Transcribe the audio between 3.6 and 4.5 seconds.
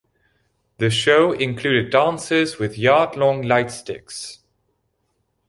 sticks.